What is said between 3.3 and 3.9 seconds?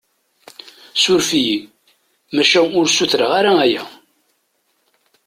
ara aya.